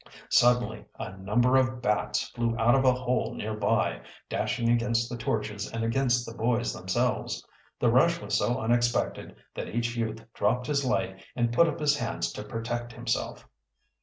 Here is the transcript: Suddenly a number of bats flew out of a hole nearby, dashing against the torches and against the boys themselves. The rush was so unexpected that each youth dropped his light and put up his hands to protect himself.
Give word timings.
Suddenly 0.29 0.85
a 0.97 1.15
number 1.15 1.57
of 1.57 1.79
bats 1.79 2.29
flew 2.29 2.57
out 2.57 2.73
of 2.73 2.83
a 2.85 2.91
hole 2.91 3.35
nearby, 3.35 4.01
dashing 4.29 4.67
against 4.67 5.07
the 5.11 5.15
torches 5.15 5.71
and 5.71 5.83
against 5.83 6.25
the 6.25 6.33
boys 6.33 6.73
themselves. 6.73 7.45
The 7.79 7.91
rush 7.91 8.19
was 8.19 8.35
so 8.35 8.59
unexpected 8.59 9.35
that 9.53 9.69
each 9.69 9.95
youth 9.95 10.25
dropped 10.33 10.65
his 10.65 10.83
light 10.83 11.23
and 11.35 11.53
put 11.53 11.67
up 11.67 11.79
his 11.79 11.95
hands 11.97 12.31
to 12.33 12.43
protect 12.43 12.93
himself. 12.93 13.47